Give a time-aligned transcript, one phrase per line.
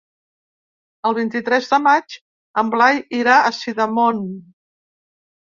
[1.09, 2.17] El vint-i-tres de maig
[2.63, 4.27] en Blai irà a Sidamon.